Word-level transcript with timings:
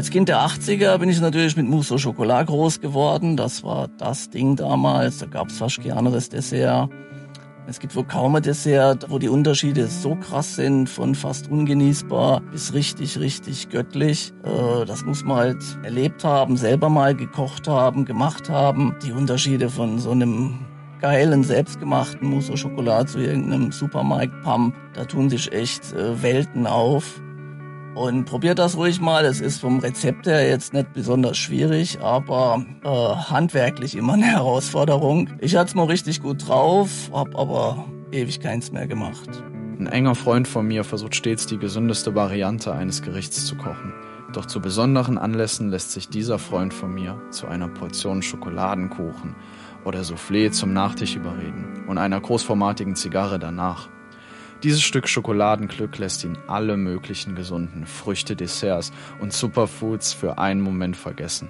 Als 0.00 0.08
Kind 0.08 0.30
der 0.30 0.38
80er 0.38 0.96
bin 0.96 1.10
ich 1.10 1.20
natürlich 1.20 1.58
mit 1.58 1.68
Mousse 1.68 1.94
au 1.94 1.98
Chocolat 1.98 2.46
groß 2.46 2.80
geworden. 2.80 3.36
Das 3.36 3.62
war 3.62 3.88
das 3.98 4.30
Ding 4.30 4.56
damals. 4.56 5.18
Da 5.18 5.26
gab 5.26 5.48
es 5.48 5.58
fast 5.58 5.82
kein 5.82 5.92
anderes 5.92 6.30
Dessert. 6.30 6.88
Es 7.66 7.80
gibt 7.80 7.94
wohl 7.94 8.04
kaum 8.04 8.34
ein 8.34 8.42
Dessert, 8.42 9.10
wo 9.10 9.18
die 9.18 9.28
Unterschiede 9.28 9.88
so 9.88 10.14
krass 10.14 10.56
sind, 10.56 10.88
von 10.88 11.14
fast 11.14 11.50
ungenießbar 11.50 12.40
bis 12.50 12.72
richtig, 12.72 13.20
richtig 13.20 13.68
göttlich. 13.68 14.32
Äh, 14.42 14.86
das 14.86 15.04
muss 15.04 15.22
man 15.22 15.36
halt 15.36 15.62
erlebt 15.82 16.24
haben, 16.24 16.56
selber 16.56 16.88
mal 16.88 17.14
gekocht 17.14 17.68
haben, 17.68 18.06
gemacht 18.06 18.48
haben. 18.48 18.96
Die 19.04 19.12
Unterschiede 19.12 19.68
von 19.68 19.98
so 19.98 20.12
einem 20.12 20.60
geilen, 21.02 21.44
selbstgemachten 21.44 22.26
Mousse 22.26 22.54
au 22.54 22.56
Chocolat 22.56 23.10
zu 23.10 23.18
irgendeinem 23.18 23.70
Supermarkt-Pump, 23.70 24.74
da 24.94 25.04
tun 25.04 25.28
sich 25.28 25.52
echt 25.52 25.92
äh, 25.92 26.22
Welten 26.22 26.66
auf. 26.66 27.20
Und 27.94 28.24
probiert 28.24 28.58
das 28.58 28.76
ruhig 28.76 29.00
mal. 29.00 29.24
Es 29.24 29.40
ist 29.40 29.60
vom 29.60 29.80
Rezept 29.80 30.26
her 30.26 30.48
jetzt 30.48 30.72
nicht 30.72 30.92
besonders 30.92 31.36
schwierig, 31.36 32.00
aber 32.00 32.64
äh, 32.84 32.88
handwerklich 32.88 33.96
immer 33.96 34.14
eine 34.14 34.26
Herausforderung. 34.32 35.30
Ich 35.40 35.56
hatte 35.56 35.70
es 35.70 35.74
mal 35.74 35.86
richtig 35.86 36.22
gut 36.22 36.48
drauf, 36.48 37.10
hab 37.12 37.36
aber 37.36 37.84
ewig 38.12 38.40
keins 38.40 38.70
mehr 38.72 38.86
gemacht. 38.86 39.28
Ein 39.78 39.86
enger 39.86 40.14
Freund 40.14 40.46
von 40.46 40.66
mir 40.66 40.84
versucht 40.84 41.14
stets 41.16 41.46
die 41.46 41.58
gesündeste 41.58 42.14
Variante 42.14 42.72
eines 42.72 43.02
Gerichts 43.02 43.46
zu 43.46 43.56
kochen. 43.56 43.94
Doch 44.32 44.46
zu 44.46 44.60
besonderen 44.60 45.18
Anlässen 45.18 45.70
lässt 45.70 45.90
sich 45.90 46.08
dieser 46.08 46.38
Freund 46.38 46.72
von 46.72 46.94
mir 46.94 47.20
zu 47.30 47.48
einer 47.48 47.68
Portion 47.68 48.22
Schokoladenkuchen 48.22 49.34
oder 49.84 50.02
Soufflé 50.02 50.52
zum 50.52 50.72
Nachtisch 50.72 51.16
überreden 51.16 51.84
und 51.88 51.98
einer 51.98 52.20
großformatigen 52.20 52.94
Zigarre 52.94 53.38
danach. 53.38 53.88
Dieses 54.62 54.82
Stück 54.82 55.08
Schokoladenglück 55.08 55.96
lässt 55.96 56.22
ihn 56.22 56.36
alle 56.46 56.76
möglichen 56.76 57.34
gesunden 57.34 57.86
Früchte, 57.86 58.36
Desserts 58.36 58.92
und 59.18 59.32
Superfoods 59.32 60.12
für 60.12 60.36
einen 60.36 60.60
Moment 60.60 60.98
vergessen. 60.98 61.48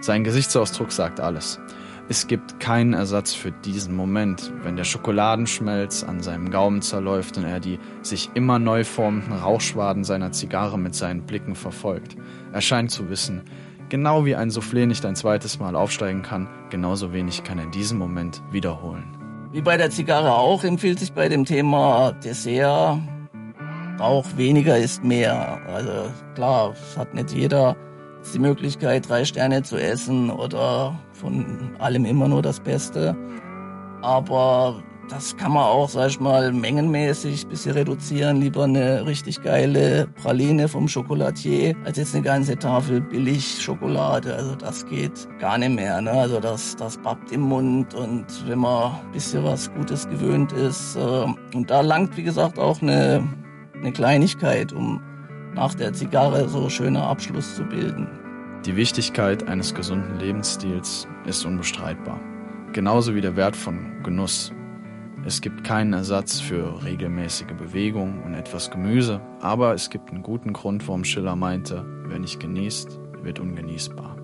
Sein 0.00 0.24
Gesichtsausdruck 0.24 0.90
sagt 0.90 1.20
alles. 1.20 1.60
Es 2.08 2.26
gibt 2.26 2.58
keinen 2.58 2.94
Ersatz 2.94 3.34
für 3.34 3.52
diesen 3.52 3.94
Moment, 3.94 4.50
wenn 4.62 4.76
der 4.76 4.84
Schokoladenschmelz 4.84 6.04
an 6.04 6.22
seinem 6.22 6.50
Gaumen 6.50 6.80
zerläuft 6.80 7.36
und 7.36 7.44
er 7.44 7.60
die 7.60 7.78
sich 8.00 8.30
immer 8.32 8.58
neu 8.58 8.82
formenden 8.84 9.34
Rauchschwaden 9.34 10.04
seiner 10.04 10.32
Zigarre 10.32 10.78
mit 10.78 10.94
seinen 10.94 11.26
Blicken 11.26 11.54
verfolgt. 11.54 12.16
Er 12.50 12.62
scheint 12.62 12.90
zu 12.90 13.10
wissen, 13.10 13.42
genau 13.90 14.24
wie 14.24 14.36
ein 14.36 14.48
Soufflé 14.48 14.86
nicht 14.86 15.04
ein 15.04 15.16
zweites 15.16 15.58
Mal 15.58 15.76
aufsteigen 15.76 16.22
kann, 16.22 16.48
genauso 16.70 17.12
wenig 17.12 17.44
kann 17.44 17.58
er 17.58 17.66
diesen 17.66 17.98
Moment 17.98 18.40
wiederholen. 18.50 19.17
Wie 19.50 19.62
bei 19.62 19.76
der 19.76 19.90
Zigarre 19.90 20.34
auch 20.34 20.62
empfiehlt 20.62 20.98
sich 20.98 21.12
bei 21.12 21.28
dem 21.28 21.44
Thema 21.44 22.12
Dessert 22.12 22.98
auch 23.98 24.24
weniger 24.36 24.78
ist 24.78 25.02
mehr. 25.02 25.60
Also 25.66 26.12
klar, 26.34 26.72
es 26.72 26.96
hat 26.96 27.14
nicht 27.14 27.32
jeder 27.32 27.76
die 28.34 28.38
Möglichkeit, 28.38 29.08
drei 29.08 29.24
Sterne 29.24 29.62
zu 29.62 29.76
essen 29.76 30.30
oder 30.30 30.98
von 31.12 31.74
allem 31.78 32.04
immer 32.04 32.28
nur 32.28 32.42
das 32.42 32.60
Beste. 32.60 33.16
Aber 34.02 34.82
das 35.08 35.36
kann 35.36 35.52
man 35.52 35.64
auch, 35.64 35.88
sag 35.88 36.08
ich 36.08 36.20
mal, 36.20 36.52
mengenmäßig 36.52 37.44
ein 37.44 37.48
bisschen 37.48 37.72
reduzieren. 37.72 38.40
Lieber 38.40 38.64
eine 38.64 39.06
richtig 39.06 39.42
geile 39.42 40.06
Praline 40.22 40.68
vom 40.68 40.86
Chocolatier, 40.86 41.74
als 41.84 41.96
jetzt 41.96 42.14
eine 42.14 42.24
ganze 42.24 42.58
Tafel 42.58 43.00
billig 43.00 43.62
Schokolade. 43.62 44.34
Also 44.34 44.54
das 44.54 44.86
geht 44.86 45.28
gar 45.38 45.58
nicht 45.58 45.74
mehr. 45.74 46.00
Ne? 46.00 46.10
Also 46.10 46.40
das, 46.40 46.76
das 46.76 46.98
bappt 46.98 47.32
im 47.32 47.42
Mund 47.42 47.94
und 47.94 48.26
wenn 48.46 48.58
man 48.58 48.92
ein 48.92 49.12
bisschen 49.12 49.44
was 49.44 49.72
Gutes 49.74 50.08
gewöhnt 50.08 50.52
ist. 50.52 50.96
Äh, 50.96 51.24
und 51.54 51.70
da 51.70 51.80
langt, 51.80 52.16
wie 52.16 52.22
gesagt, 52.22 52.58
auch 52.58 52.82
eine, 52.82 53.26
eine 53.74 53.92
Kleinigkeit, 53.92 54.72
um 54.72 55.00
nach 55.54 55.74
der 55.74 55.92
Zigarre 55.92 56.48
so 56.48 56.68
schöner 56.68 57.04
Abschluss 57.04 57.56
zu 57.56 57.64
bilden. 57.64 58.06
Die 58.66 58.76
Wichtigkeit 58.76 59.48
eines 59.48 59.74
gesunden 59.74 60.18
Lebensstils 60.18 61.08
ist 61.24 61.44
unbestreitbar. 61.46 62.20
Genauso 62.72 63.14
wie 63.14 63.20
der 63.20 63.34
Wert 63.34 63.56
von 63.56 64.02
Genuss 64.02 64.52
es 65.28 65.42
gibt 65.42 65.62
keinen 65.62 65.92
Ersatz 65.92 66.40
für 66.40 66.82
regelmäßige 66.82 67.48
Bewegung 67.48 68.22
und 68.24 68.32
etwas 68.32 68.70
Gemüse, 68.70 69.20
aber 69.42 69.74
es 69.74 69.90
gibt 69.90 70.10
einen 70.10 70.22
guten 70.22 70.54
Grund, 70.54 70.88
warum 70.88 71.04
Schiller 71.04 71.36
meinte, 71.36 71.84
wer 72.06 72.18
nicht 72.18 72.40
genießt, 72.40 72.98
wird 73.22 73.38
ungenießbar. 73.38 74.16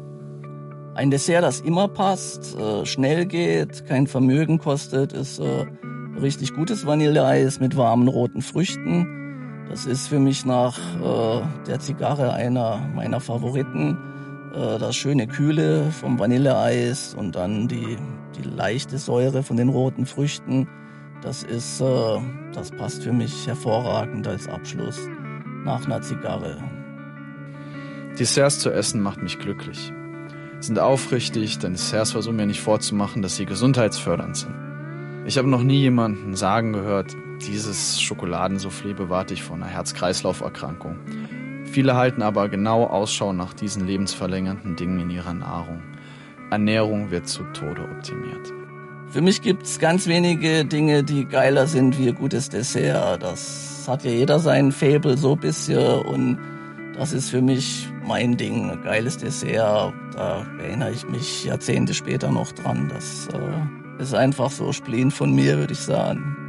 Ein 0.94 1.10
Dessert, 1.10 1.42
das 1.42 1.60
immer 1.60 1.88
passt, 1.88 2.56
äh, 2.58 2.86
schnell 2.86 3.26
geht, 3.26 3.84
kein 3.86 4.06
Vermögen 4.06 4.58
kostet, 4.58 5.12
ist 5.12 5.40
äh, 5.40 5.66
richtig 6.18 6.54
gutes 6.54 6.86
Vanilleeis 6.86 7.60
mit 7.60 7.76
warmen 7.76 8.08
roten 8.08 8.40
Früchten. 8.40 9.66
Das 9.68 9.84
ist 9.84 10.06
für 10.06 10.18
mich 10.18 10.46
nach 10.46 10.78
äh, 10.78 11.42
der 11.66 11.80
Zigarre 11.80 12.32
einer 12.32 12.80
meiner 12.94 13.20
Favoriten. 13.20 13.98
Das 14.54 14.94
schöne 14.94 15.26
Kühle 15.26 15.90
vom 15.90 16.20
Vanilleeis 16.20 17.16
und 17.18 17.34
dann 17.34 17.66
die, 17.66 17.98
die 18.36 18.48
leichte 18.48 18.98
Säure 18.98 19.42
von 19.42 19.56
den 19.56 19.68
roten 19.68 20.06
Früchten. 20.06 20.68
Das 21.24 21.42
ist, 21.42 21.80
äh, 21.80 22.20
das 22.52 22.70
passt 22.70 23.02
für 23.02 23.12
mich 23.12 23.46
hervorragend 23.46 24.28
als 24.28 24.46
Abschluss 24.46 25.08
nach 25.64 25.86
einer 25.86 26.02
Zigarre. 26.02 26.62
Desserts 28.18 28.60
zu 28.60 28.70
essen 28.70 29.00
macht 29.00 29.22
mich 29.22 29.38
glücklich. 29.38 29.90
Sind 30.60 30.78
aufrichtig, 30.78 31.58
denn 31.58 31.72
Desserts 31.72 32.12
versuchen 32.12 32.36
mir 32.36 32.46
nicht 32.46 32.60
vorzumachen, 32.60 33.22
dass 33.22 33.36
sie 33.36 33.46
gesundheitsfördernd 33.46 34.36
sind. 34.36 34.54
Ich 35.24 35.38
habe 35.38 35.48
noch 35.48 35.62
nie 35.62 35.80
jemanden 35.80 36.34
sagen 36.34 36.74
gehört, 36.74 37.16
dieses 37.48 38.00
Schokoladensoufflé 38.02 38.92
bewahrt 38.92 39.30
dich 39.30 39.42
vor 39.42 39.56
einer 39.56 39.66
Herz-Kreislauf-Erkrankung. 39.66 40.98
Viele 41.64 41.96
halten 41.96 42.20
aber 42.20 42.50
genau 42.50 42.84
Ausschau 42.84 43.32
nach 43.32 43.54
diesen 43.54 43.86
lebensverlängernden 43.86 44.76
Dingen 44.76 45.00
in 45.00 45.10
ihrer 45.10 45.32
Nahrung. 45.32 45.82
Ernährung 46.50 47.10
wird 47.10 47.26
zu 47.26 47.42
Tode 47.54 47.88
optimiert. 47.96 48.63
Für 49.10 49.20
mich 49.20 49.42
gibt's 49.42 49.78
ganz 49.78 50.06
wenige 50.06 50.64
Dinge, 50.64 51.04
die 51.04 51.24
geiler 51.24 51.66
sind 51.66 51.98
wie 51.98 52.08
ein 52.08 52.14
gutes 52.14 52.48
Dessert. 52.48 53.22
Das 53.22 53.84
hat 53.86 54.04
ja 54.04 54.10
jeder 54.10 54.38
seinen 54.38 54.72
Faible 54.72 55.16
so 55.16 55.36
bisschen 55.36 56.02
und 56.02 56.38
das 56.96 57.12
ist 57.12 57.30
für 57.30 57.42
mich 57.42 57.88
mein 58.06 58.36
Ding. 58.36 58.70
Ein 58.70 58.82
geiles 58.82 59.18
Dessert, 59.18 59.92
da 60.14 60.46
erinnere 60.60 60.92
ich 60.92 61.08
mich 61.08 61.44
Jahrzehnte 61.44 61.94
später 61.94 62.30
noch 62.30 62.52
dran. 62.52 62.90
Das 62.92 63.28
äh, 63.32 64.02
ist 64.02 64.14
einfach 64.14 64.50
so 64.50 64.72
Spleen 64.72 65.10
von 65.10 65.34
mir, 65.34 65.58
würde 65.58 65.72
ich 65.72 65.80
sagen. 65.80 66.43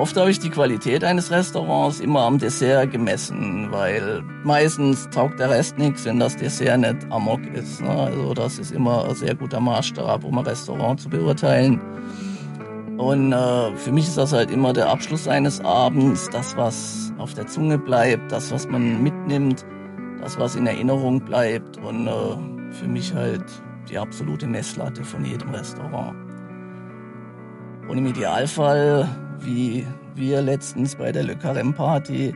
Oft 0.00 0.16
habe 0.16 0.30
ich 0.30 0.38
die 0.38 0.48
Qualität 0.48 1.04
eines 1.04 1.30
Restaurants 1.30 2.00
immer 2.00 2.22
am 2.22 2.38
Dessert 2.38 2.90
gemessen, 2.90 3.68
weil 3.70 4.22
meistens 4.44 5.10
taugt 5.10 5.38
der 5.38 5.50
Rest 5.50 5.76
nichts, 5.76 6.06
wenn 6.06 6.18
das 6.18 6.38
Dessert 6.38 6.80
nicht 6.80 7.06
amok 7.10 7.44
ist. 7.52 7.82
Ne? 7.82 7.90
Also 7.90 8.32
das 8.32 8.58
ist 8.58 8.72
immer 8.72 9.06
ein 9.06 9.14
sehr 9.14 9.34
guter 9.34 9.60
Maßstab, 9.60 10.24
um 10.24 10.38
ein 10.38 10.46
Restaurant 10.46 10.98
zu 10.98 11.10
beurteilen. 11.10 11.82
Und 12.96 13.34
äh, 13.34 13.76
für 13.76 13.92
mich 13.92 14.06
ist 14.06 14.16
das 14.16 14.32
halt 14.32 14.50
immer 14.50 14.72
der 14.72 14.88
Abschluss 14.88 15.28
eines 15.28 15.62
Abends, 15.62 16.30
das, 16.30 16.56
was 16.56 17.12
auf 17.18 17.34
der 17.34 17.46
Zunge 17.46 17.76
bleibt, 17.76 18.32
das, 18.32 18.50
was 18.50 18.66
man 18.68 19.02
mitnimmt, 19.02 19.66
das, 20.22 20.38
was 20.38 20.56
in 20.56 20.66
Erinnerung 20.66 21.20
bleibt 21.20 21.76
und 21.76 22.06
äh, 22.06 22.72
für 22.72 22.88
mich 22.88 23.14
halt 23.14 23.44
die 23.90 23.98
absolute 23.98 24.46
Messlatte 24.46 25.04
von 25.04 25.26
jedem 25.26 25.50
Restaurant. 25.50 26.29
Und 27.90 27.98
im 27.98 28.06
Idealfall 28.06 29.08
wie 29.40 29.84
wir 30.14 30.42
letztens 30.42 30.94
bei 30.94 31.10
der 31.10 31.24
Le 31.24 31.34
Carême 31.34 31.72
Party, 31.72 32.32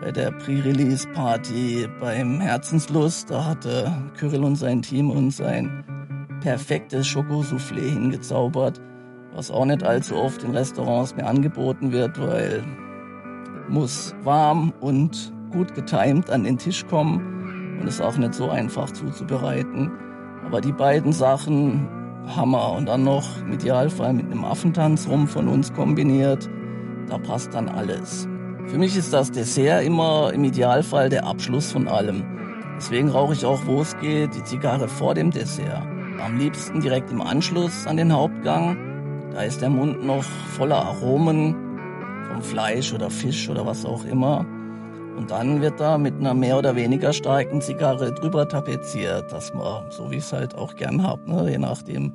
bei 0.00 0.12
der 0.12 0.30
Pre-Release 0.30 1.08
Party, 1.08 1.88
beim 1.98 2.40
Herzenslust, 2.40 3.28
da 3.28 3.44
hatte 3.44 3.92
Kyrill 4.16 4.44
und 4.44 4.54
sein 4.54 4.82
Team 4.82 5.10
uns 5.10 5.40
ein 5.40 5.84
perfektes 6.42 7.08
Schokosoufflé 7.08 7.90
hingezaubert, 7.90 8.80
was 9.34 9.50
auch 9.50 9.64
nicht 9.64 9.82
allzu 9.82 10.14
oft 10.14 10.44
in 10.44 10.52
Restaurants 10.52 11.16
mehr 11.16 11.28
angeboten 11.28 11.90
wird, 11.90 12.20
weil 12.20 12.62
muss 13.68 14.14
warm 14.22 14.72
und 14.80 15.32
gut 15.50 15.74
getimt 15.74 16.30
an 16.30 16.44
den 16.44 16.58
Tisch 16.58 16.86
kommen 16.86 17.78
und 17.80 17.88
ist 17.88 18.00
auch 18.00 18.16
nicht 18.16 18.34
so 18.34 18.48
einfach 18.48 18.92
zuzubereiten. 18.92 19.90
Aber 20.46 20.60
die 20.60 20.72
beiden 20.72 21.12
Sachen 21.12 21.88
Hammer. 22.26 22.72
Und 22.72 22.86
dann 22.86 23.04
noch 23.04 23.40
im 23.42 23.52
Idealfall 23.52 24.12
mit 24.12 24.26
einem 24.26 24.44
Affentanz 24.44 25.08
rum 25.08 25.28
von 25.28 25.48
uns 25.48 25.72
kombiniert. 25.72 26.48
Da 27.08 27.18
passt 27.18 27.54
dann 27.54 27.68
alles. 27.68 28.28
Für 28.66 28.78
mich 28.78 28.96
ist 28.96 29.12
das 29.12 29.30
Dessert 29.30 29.84
immer 29.84 30.32
im 30.32 30.44
Idealfall 30.44 31.10
der 31.10 31.26
Abschluss 31.26 31.70
von 31.70 31.86
allem. 31.86 32.24
Deswegen 32.76 33.08
rauche 33.08 33.34
ich 33.34 33.44
auch, 33.44 33.60
wo 33.66 33.82
es 33.82 33.96
geht, 33.98 34.34
die 34.34 34.44
Zigarre 34.44 34.88
vor 34.88 35.14
dem 35.14 35.30
Dessert. 35.30 35.82
Am 36.24 36.38
liebsten 36.38 36.80
direkt 36.80 37.10
im 37.10 37.20
Anschluss 37.20 37.86
an 37.86 37.96
den 37.96 38.12
Hauptgang. 38.12 38.76
Da 39.32 39.42
ist 39.42 39.60
der 39.60 39.70
Mund 39.70 40.04
noch 40.04 40.22
voller 40.22 40.84
Aromen 40.84 41.54
vom 42.32 42.42
Fleisch 42.42 42.92
oder 42.92 43.10
Fisch 43.10 43.48
oder 43.48 43.66
was 43.66 43.84
auch 43.84 44.04
immer. 44.04 44.46
Und 45.16 45.30
dann 45.30 45.60
wird 45.60 45.78
da 45.78 45.96
mit 45.96 46.14
einer 46.14 46.34
mehr 46.34 46.58
oder 46.58 46.74
weniger 46.76 47.12
starken 47.12 47.60
Zigarre 47.60 48.12
drüber 48.12 48.48
tapeziert, 48.48 49.30
dass 49.32 49.54
man, 49.54 49.90
so 49.90 50.10
wie 50.10 50.16
ich 50.16 50.24
es 50.24 50.32
halt 50.32 50.54
auch 50.54 50.74
gern 50.76 51.02
hab, 51.02 51.28
ne? 51.28 51.50
je 51.50 51.58
nachdem, 51.58 52.12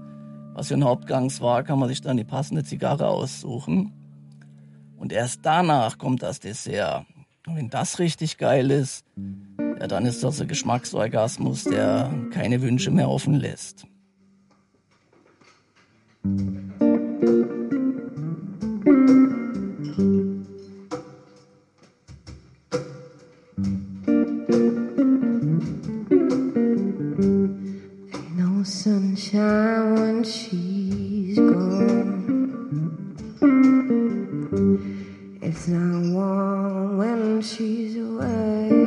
was 0.53 0.67
für 0.67 0.73
ein 0.73 0.83
Hauptgangs 0.83 1.39
war, 1.41 1.63
kann 1.63 1.79
man 1.79 1.87
sich 1.87 2.01
dann 2.01 2.17
die 2.17 2.25
passende 2.25 2.63
Zigarre 2.63 3.07
aussuchen. 3.07 3.93
Und 4.97 5.13
erst 5.13 5.39
danach 5.43 5.97
kommt 5.97 6.21
das 6.21 6.41
Dessert. 6.41 7.05
Und 7.47 7.55
wenn 7.55 7.69
das 7.69 7.99
richtig 7.99 8.37
geil 8.37 8.69
ist, 8.69 9.05
ja, 9.79 9.87
dann 9.87 10.05
ist 10.05 10.23
das 10.23 10.41
ein 10.41 10.47
Geschmacksorgasmus, 10.47 11.63
der 11.63 12.11
keine 12.31 12.61
Wünsche 12.61 12.91
mehr 12.91 13.09
offen 13.09 13.33
lässt. 13.33 13.87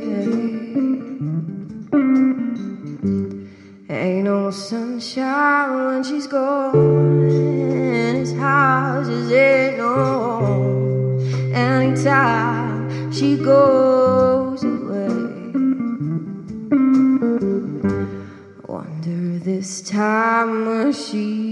Away. 0.02 0.42
Ain't 3.88 4.24
no 4.24 4.50
sunshine 4.50 5.86
when 5.86 6.02
she's 6.02 6.26
gone. 6.26 6.74
And 6.74 8.18
his 8.18 8.32
house 8.34 9.08
is 9.08 9.30
ain't 9.30 9.78
no. 9.78 11.18
Anytime 11.52 13.12
she 13.12 13.36
goes 13.36 14.64
away. 14.64 15.08
Wonder 18.66 19.38
this 19.38 19.82
time 19.82 20.66
when 20.66 20.92
she's 20.92 21.51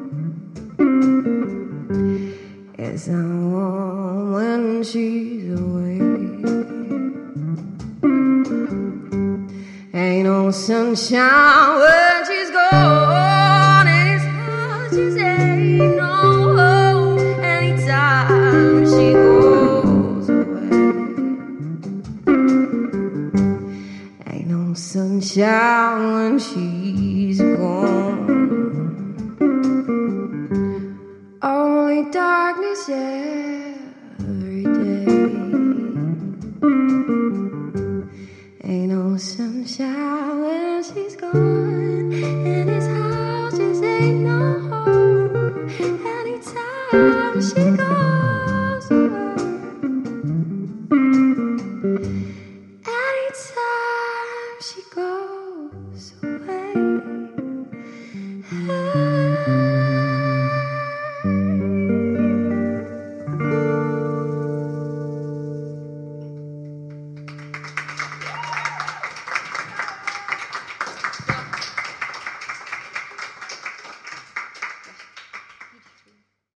It's 2.78 3.08
not 3.08 3.50
warm 3.50 4.32
when 4.34 4.82
she's 4.84 5.58
away. 5.58 5.98
Ain't 9.98 10.24
no 10.26 10.50
sunshine 10.50 11.78
when 11.80 12.26
she's 12.26 12.50
gone. 12.50 13.19